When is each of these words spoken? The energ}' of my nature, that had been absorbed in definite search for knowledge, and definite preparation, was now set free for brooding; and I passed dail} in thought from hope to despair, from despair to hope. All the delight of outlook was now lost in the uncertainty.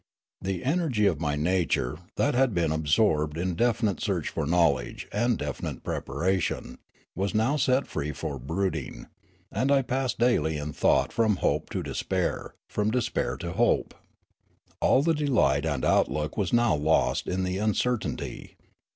The 0.41 0.63
energ}' 0.63 1.07
of 1.07 1.21
my 1.21 1.35
nature, 1.35 1.99
that 2.15 2.33
had 2.33 2.55
been 2.55 2.71
absorbed 2.71 3.37
in 3.37 3.53
definite 3.53 4.01
search 4.01 4.29
for 4.29 4.47
knowledge, 4.47 5.07
and 5.11 5.37
definite 5.37 5.83
preparation, 5.83 6.79
was 7.15 7.35
now 7.35 7.55
set 7.55 7.85
free 7.85 8.11
for 8.11 8.39
brooding; 8.39 9.05
and 9.51 9.71
I 9.71 9.83
passed 9.83 10.17
dail} 10.17 10.47
in 10.47 10.73
thought 10.73 11.13
from 11.13 11.35
hope 11.35 11.69
to 11.69 11.83
despair, 11.83 12.55
from 12.67 12.89
despair 12.89 13.37
to 13.37 13.51
hope. 13.51 13.93
All 14.79 15.03
the 15.03 15.13
delight 15.13 15.67
of 15.67 15.83
outlook 15.83 16.35
was 16.35 16.51
now 16.51 16.73
lost 16.75 17.27
in 17.27 17.43
the 17.43 17.59
uncertainty. 17.59 18.57